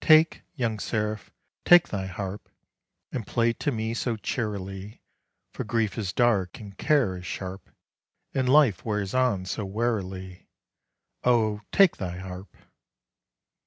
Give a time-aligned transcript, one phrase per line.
[0.00, 1.30] take, young Seraph,
[1.66, 2.48] take thy harp,
[3.12, 5.02] And play to me so cheerily;
[5.52, 7.68] For grief is dark, and care is sharp,
[8.32, 10.48] And life wears on so wearily.
[11.24, 11.60] Oh!
[11.72, 12.56] take thy harp!